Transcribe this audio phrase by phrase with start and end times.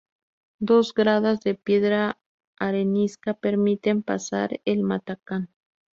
[0.59, 2.17] Dos gradas de piedra
[2.57, 5.51] arenisca permiten pasar el matacán.